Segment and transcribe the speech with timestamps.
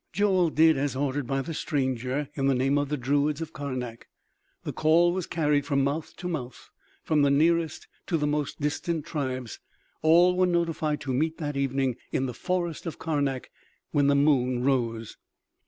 [0.13, 4.07] Joel did as ordered by the stranger in the name of the druids of Karnak.
[4.63, 6.71] The call was carried from mouth to mouth,
[7.03, 9.59] from the nearest to the most distant tribes;
[10.01, 13.51] all were notified to meet that evening in the forest of Karnak
[13.91, 15.17] when the moon rose.